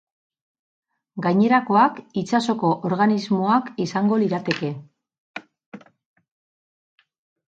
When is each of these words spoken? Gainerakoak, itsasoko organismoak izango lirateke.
Gainerakoak, 1.25 1.99
itsasoko 2.21 2.71
organismoak 2.89 3.69
izango 3.85 4.17
lirateke. 4.23 4.71